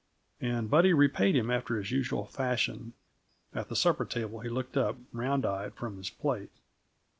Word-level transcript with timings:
And 0.39 0.67
Buddy 0.67 0.93
repaid 0.93 1.35
him 1.35 1.51
after 1.51 1.77
his 1.77 1.91
usual 1.91 2.25
fashion. 2.25 2.93
At 3.53 3.69
the 3.69 3.75
supper 3.75 4.03
table 4.03 4.39
he 4.39 4.49
looked 4.49 4.75
up, 4.75 4.95
round 5.11 5.45
eyed, 5.45 5.75
from 5.75 5.97
his 5.97 6.09
plate. 6.09 6.49